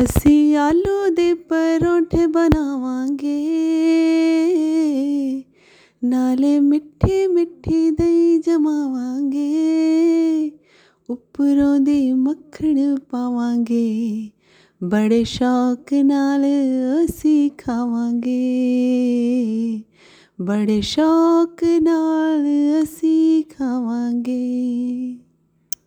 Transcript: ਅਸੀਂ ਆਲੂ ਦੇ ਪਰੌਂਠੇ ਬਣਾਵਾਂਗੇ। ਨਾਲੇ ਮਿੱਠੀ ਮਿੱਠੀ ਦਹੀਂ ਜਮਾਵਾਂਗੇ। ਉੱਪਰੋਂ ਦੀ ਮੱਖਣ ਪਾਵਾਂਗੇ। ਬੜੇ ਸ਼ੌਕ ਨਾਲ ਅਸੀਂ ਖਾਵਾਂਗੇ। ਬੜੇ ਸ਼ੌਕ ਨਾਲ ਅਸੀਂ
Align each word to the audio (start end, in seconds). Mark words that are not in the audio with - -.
ਅਸੀਂ 0.00 0.56
ਆਲੂ 0.56 1.14
ਦੇ 1.14 1.34
ਪਰੌਂਠੇ 1.34 2.26
ਬਣਾਵਾਂਗੇ। 2.26 3.48
ਨਾਲੇ 6.04 6.60
ਮਿੱਠੀ 6.60 7.26
ਮਿੱਠੀ 7.26 7.90
ਦਹੀਂ 7.90 8.40
ਜਮਾਵਾਂਗੇ। 8.40 9.48
ਉੱਪਰੋਂ 11.10 11.80
ਦੀ 11.80 12.12
ਮੱਖਣ 12.12 12.96
ਪਾਵਾਂਗੇ। 13.10 14.30
ਬੜੇ 14.84 15.24
ਸ਼ੌਕ 15.24 15.92
ਨਾਲ 15.92 16.44
ਅਸੀਂ 17.04 17.50
ਖਾਵਾਂਗੇ। 17.58 18.42
ਬੜੇ 20.40 20.80
ਸ਼ੌਕ 20.80 21.64
ਨਾਲ 21.80 22.46
ਅਸੀਂ 22.82 23.11